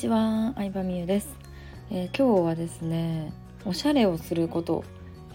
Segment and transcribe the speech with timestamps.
[0.00, 1.28] ちは、相葉美優です、
[1.90, 3.34] えー、今日はですね、
[3.66, 4.82] おしゃれをすること、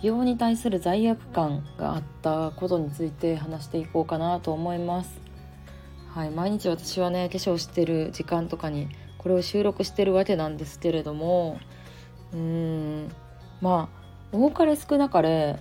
[0.02, 5.22] 美容に対する罪悪感があったことについて話していこうかなと思います。
[6.10, 8.88] はい、毎日私はね、化粧してる時間とかに
[9.20, 11.60] これを収録してるわけなんですけれども、
[12.34, 13.12] うーん、
[13.62, 13.92] ま
[14.34, 15.60] あ多かれ少なかれ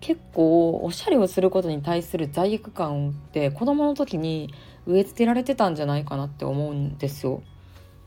[0.00, 4.52] 結構おしゃれをすることに対する罪悪感って子供の時に
[4.86, 7.44] 植え付けられてたんじゃないかなって思うんですよ。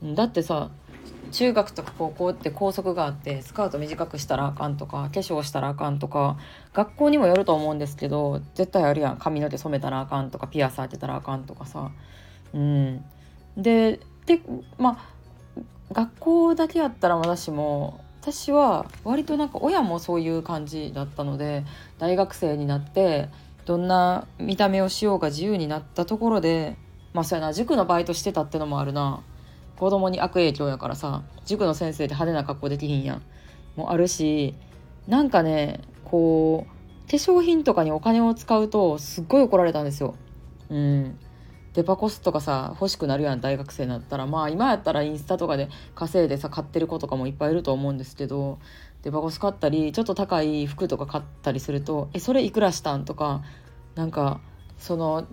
[0.02, 0.70] だってさ
[1.32, 6.36] 中学とか高校って校則があってスカート短くしたらあかんとか化粧したらあかんとか
[6.74, 9.16] 学校にもよると思うんですけど絶対あるやん。
[9.16, 11.90] 髪の毛染めたらあかんとかピアス当てたらあかんとかさ。
[12.52, 13.04] うん。
[13.56, 14.40] でで
[14.78, 15.62] まあ
[15.92, 21.64] 学校だけやったら私も私は割となんか親もそういう感じだったので
[21.98, 23.28] 大学生になって
[23.64, 26.76] どんな見た目をしようが自由になったところで
[27.14, 29.22] まあそうやな塾のバイトしてたってのもあるな。
[29.76, 33.22] 子供に悪影響やからさ塾の先生で派手な格好できひんやん
[33.76, 34.54] もあるし
[35.06, 40.14] なんかねこう化粧品とかにお金を使うとすっごい怒られたんですよ。
[40.70, 41.18] うん、
[41.74, 48.58] デパコスとかさ欲しくなるやん大学生になったらまあ今やったらインスタとかで稼いでさ買ってる子とかもいっぱいいると思うんですけど
[49.02, 53.42] デパコス買ったりちょっと高い服とか買ったりすると「えそれいくらしたん?」とか
[53.94, 54.40] なんか
[54.78, 55.26] その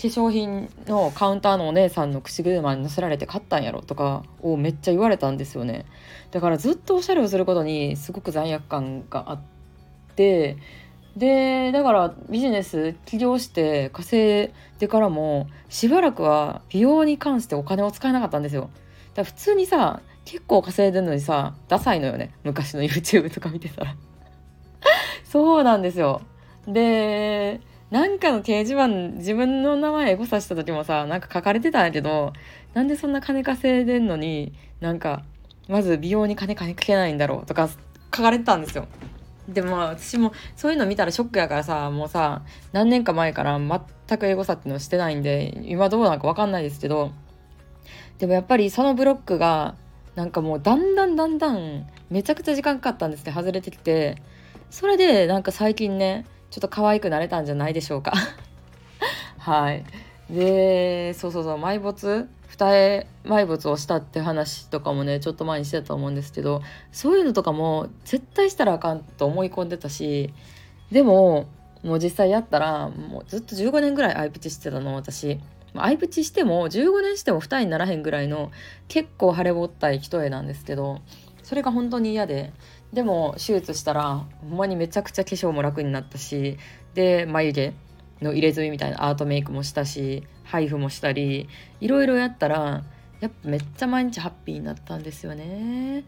[0.00, 5.86] 化粧品のカウンターのお姉さんの口車に乗せられて買ったんやろとかをめっちゃ言われたんですよね。
[6.30, 9.40] だからずっとおしゃれをすることにすごく罪悪感があっ
[10.14, 10.56] て
[11.16, 18.62] でだからビジネス起業して稼いでからもしばらくは美容に関してお金を使えなかったんですよ。
[18.62, 18.72] だか
[19.16, 22.34] ら普通にさ結構稼いでるのにさダサいのよね。
[22.44, 23.96] 昔の YouTube とか見てたら。
[25.24, 26.22] そうなんですよ。
[26.68, 27.60] で
[27.90, 32.32] なんかの掲示板自分の名前エゴさした時もさなんか書かれてたんやけど
[32.74, 35.24] なんでそんな金稼いでんのになんか
[35.68, 37.68] まず美容に金かけないんだろうとか
[38.14, 38.86] 書かれてたんですよ。
[39.48, 42.42] でも私もそういうの見たらショックやからさもうさ
[42.72, 47.12] 何年か前から全くエゴサってのしてないんで今どうなのか分かんないですけど
[48.18, 49.74] でもやっぱりそのブロックが
[50.16, 54.16] なんかもうだんだんだんだんめちゃくちゃ時間かかったんですね外れてきて
[54.68, 58.12] それでなんか最近ねちょっと可愛くなれたんじゃないでしょうか。
[59.38, 59.84] はい。
[60.30, 62.28] でそうそうそう埋没？
[62.48, 70.32] 二重埋没をしたって話とかもねちょっと前にしてたと思うんですけどそういうのとかも絶対したらあかんと思い込んでたし
[70.90, 71.46] でも
[71.84, 75.38] もう実際やったらもうずっと15年ぐらいアイプチしてたの私。
[75.74, 78.50] アイプチしても15年しても二重にならへんぐらいの
[78.88, 81.00] 結構腫れぼったい一重なんですけど
[81.48, 82.52] それが本当に嫌で
[82.92, 86.58] でも手術したらほんまにめちゃくちゃ化粧も楽になったし
[86.92, 87.72] で眉毛
[88.20, 91.48] の入れ墨みたいなアートメイクもしたし配布もしたり
[91.80, 92.84] いろいろやったら
[93.20, 96.04] やっぱめっちゃ毎日ハッピーになったんですよね。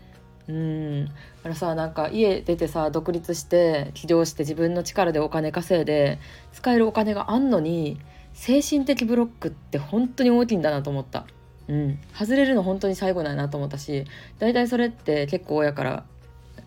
[0.46, 1.10] うんだ
[1.42, 6.18] からさなんか家出てさ独立して起業して自分の力でお金稼いで
[6.52, 7.98] 使えるお金があんのに
[8.34, 11.24] 精神的ブロックって本当に大きいんだなと思った。
[11.70, 14.04] うん、外れるの本当に最後なんなと思ったし
[14.40, 16.04] 大体それって結構親から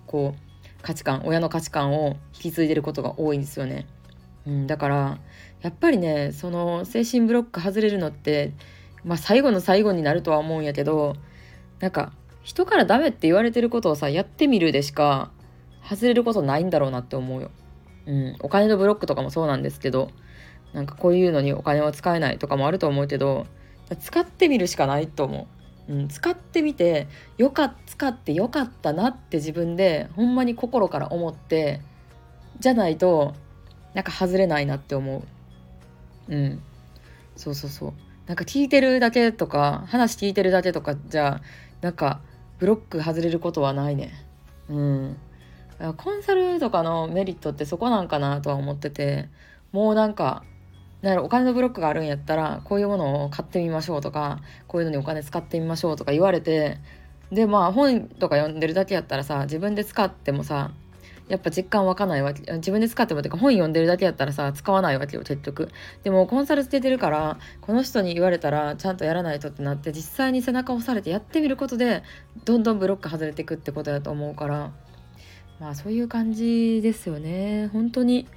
[0.08, 3.86] こう価値観親の価値観を引き継いでることが多いんですよね。
[4.48, 5.20] うん、だから
[5.62, 8.54] やっぱりねその精神ブロック外れるのって、
[9.04, 11.18] まあ、最後の最後になるとは思うんやけど
[11.82, 15.32] なんか人からダメって言われてることをさやってみるでしか
[15.84, 17.52] 外れることないんだろうなって思うよ。
[18.06, 20.12] うん、お金のブロックとかもそうなんですけど
[20.74, 23.48] なんかこういうのにお金を使えないとかもあると思うけど
[24.00, 25.48] 使ってみるしかないと思
[25.90, 25.94] う。
[25.94, 27.08] うん、使ってみて
[27.38, 31.82] よかっ使ってよかったなって自分でほんまに心から思って
[32.60, 33.34] じゃないと
[33.94, 35.24] なんか外れないなって思
[36.30, 36.34] う。
[36.34, 36.64] うん。
[37.36, 37.94] そうそうそう。
[38.28, 41.42] なんか聞いてるだけとか話聞いてるだけとかじゃ
[41.82, 42.22] なんか
[42.60, 44.14] ブロック外れることはないね。
[44.70, 45.18] うん。
[45.98, 49.28] コンサルとかのメリットってそこなんかなとは思ってて
[49.74, 50.44] もうなんか
[51.04, 56.80] だからお金のブロックがあるんやったらこういうものを買ってみましょうとかこういうのにお金使ってみましょうとか言われて
[57.32, 60.72] でまあ本とか読んでるだけやったらさ自分で使ってもさ
[61.28, 65.70] やっぱ実感湧かないわけ自分で使ってもてか本読んでるだけやったらさ使わないわけよ結局。
[66.04, 72.04] でもコンサルつけてるからこの人に言われたらちゃんとやらないとってなって実際に背中を押されてやってみることで
[72.46, 74.72] どんどんブロック外れていくってことやと思うから。
[75.60, 77.70] まあそういう感じですよね。
[77.72, 78.28] 本当に。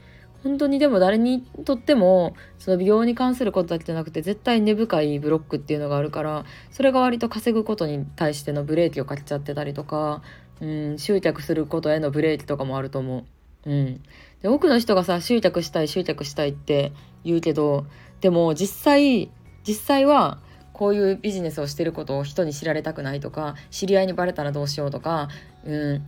[0.46, 10.22] 本当にでも誰にとってもその美容に関することだけじゃなくて絶対根深いブロックっていうのがあるからそれが割と稼ぐことに対してのブレーキをかけちゃってたりとか、
[10.60, 13.24] うん、集客することへのブレーキとかもあると思
[13.64, 13.70] う。
[13.70, 14.02] うん、
[14.40, 16.92] で多くの人がさ集客したい集客したいって
[17.24, 17.84] 言うけど
[18.20, 19.28] でも実際
[19.66, 20.38] 実際は
[20.72, 25.28] こういうビジネスをしてることを人に知られたくないとか知り合いにバレたらどうしようとか、
[25.64, 26.02] うん、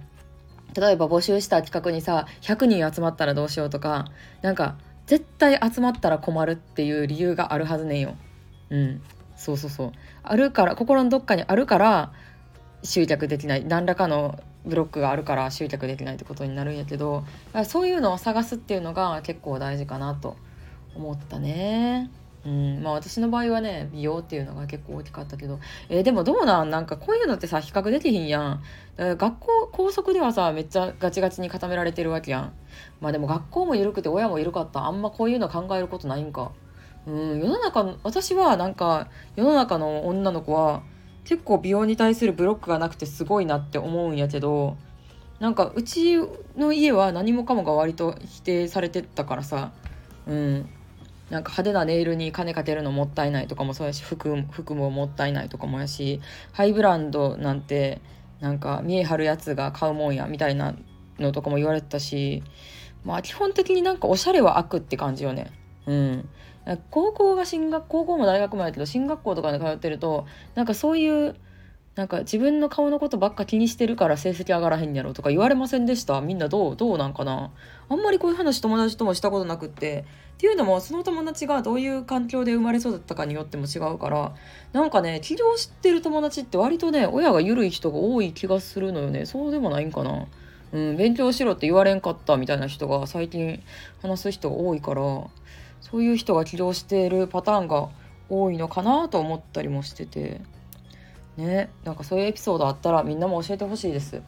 [0.74, 4.06] 例えば募集した企画にさ100人集まったらどうしようとか
[4.42, 4.76] なんか
[5.06, 8.14] 絶対集まったら困るっていう理由があるはずねんよ。
[8.70, 9.02] うん、
[9.36, 9.92] そうそうそう
[10.22, 12.12] あるから心のどっかにあるから
[12.82, 17.24] 集客できない何らかのブロックがあるから集客できないってことになるんやけど
[17.64, 20.36] そういうのを探すっていうのが結構大事かなと
[20.94, 22.10] 思ったね。
[22.48, 25.58] うんまあ私の場合はね美容っていうのが結構大きかったけど、
[25.90, 26.70] えー、でもどうなん？
[26.70, 28.62] なんかこういうのってさ比較できひんやん。
[28.96, 32.52] 学校校則ではさめっちゃガチガチに固められてるわけやん。
[33.00, 34.86] まあでも学校も緩くて親も緩かった。
[34.86, 36.52] あんまこういうの考えることないんか。
[37.06, 40.82] うん世の中私はなんか世の中の女の子は
[41.24, 44.76] 結構美容に対するブロックがなくてすごいなって思うんやけど
[45.40, 46.18] なんかうち
[46.56, 49.72] の家は何もかもが割と否定されてたからさ。
[50.26, 50.68] うん。
[51.30, 56.20] なんか派手なネイルに金かけるのもったいないとかもそうやし服服ももったいないとかもやし
[56.52, 58.00] ハイブランドなんて
[58.40, 60.74] なんか見え張るやつが買うもんやみたいな
[61.18, 62.42] のとかも言われてたし
[63.04, 65.50] まあ基本的になんかおしゃれは悪って感じよね。
[65.86, 66.28] うん。
[66.90, 71.34] 高校が進学高校も大学もやけど進学校とかで通ってるとなんかそういう
[71.98, 76.20] なんか自分の顔のことばっか気にしてるから成績上がらへんやろとか言われませんでした？
[76.20, 76.76] みんなどう？
[76.76, 77.50] どうなんかな？
[77.88, 80.04] あんまりこういう話友達ともしたことなくって。
[80.34, 84.32] っていうのもその友達がどういう環境で生まれ育ったかによっても違うから。
[84.72, 89.26] なんかね起業してる友達って割とね親が緩い人が多い気がするのよね。
[89.26, 90.28] そうでもないんかな？
[90.70, 93.60] うん、勉強しろって言われんかったみたいな人が最近
[94.02, 95.02] 話す人が多いから。
[95.80, 97.88] そういう人が起業しているパターンが
[98.28, 100.40] 多いのかなと思ったりもしてて。
[101.38, 104.20] ねなんかそういうエピソードあったらみんなも教えてほしいです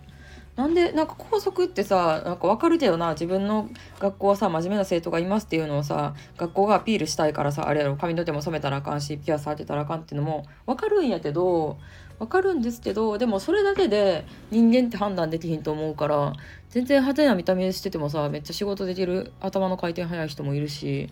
[0.57, 11.79] なんでなんか校則ってさなんか分かるけどな自分の学校はさ真面目な生徒がいますっていうのをさ学校がアピールしたいからさあれやろ髪の毛も染めたらあかんしピアス当てたらあかんっていうのも分かるんやけど
[12.19, 16.35] 分かるんですけどでもそれだけで人間って判断できひんと思うから
[16.69, 21.11] 全然派手な見た目しててもさめっちゃ仕事できる頭の回転速い人もいるし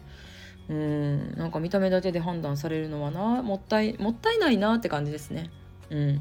[0.68, 5.50] うんなんか見た目だけで判断されるのはなもったいもったいないなって感じですね。
[5.90, 6.20] うん、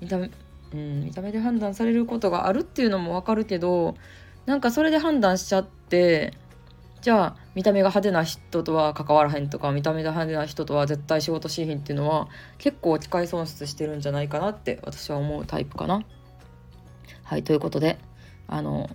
[0.00, 0.30] 見た目
[0.72, 3.96] うん、見た目で判断されることがあるっていうのもわかるけど
[4.44, 6.34] なんかそれで判断しちゃって
[7.00, 12.28] じゃあ見た目が派手な人とは関わらへんとか見た目が派手な人とは絶対仕事しひんっていうのは
[12.58, 16.02] 結構機械損失してるんじゃないかなって私は思うタイプかな。
[17.22, 17.98] はいということで
[18.48, 18.90] あの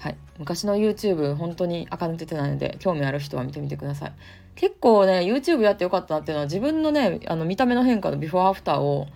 [0.00, 4.12] はい昔の YouTube 本当に垢抜けてないので興味ある人は見てみてください。
[4.56, 9.08] 結構ね YouTube やってよかったなっていうのは自分のねあの見た目の変化のビフォーアフターを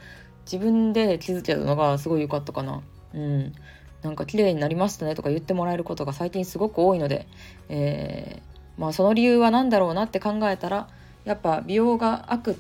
[0.45, 2.83] 自分で気づけたのがすごい良かったかな。
[3.15, 3.55] うん。
[4.03, 7.27] なんか綺麗になりましたねとか言ってもらえることが最近すごく多いので、
[7.71, 10.89] えー、まあその理由は何だろうなって考えたら
[11.25, 12.55] やっぱ美容が悪っ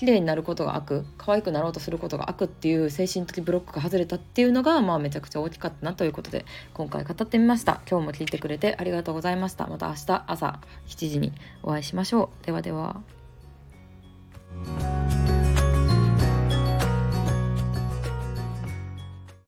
[0.00, 7.82] 綺麗になることが悪可愛くなろうとすることが悪っていう精神的ブロックが外れたっていうのが、まあ、めちゃくちゃ大きかったなということで今回語ってみました。
[7.86, 9.66] 今日も聞いてくれてありがとうございました。
[9.66, 11.32] また明日朝7時に
[11.62, 12.46] お会いしましょう。
[12.46, 13.02] ではでは。